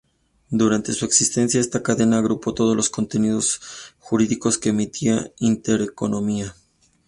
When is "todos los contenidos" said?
2.55-3.93